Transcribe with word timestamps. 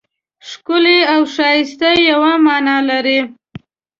ښکلی 0.49 0.99
او 1.13 1.21
ښایسته 1.33 1.89
یوه 2.09 2.33
مانا 2.45 2.77
لري. 2.89 3.19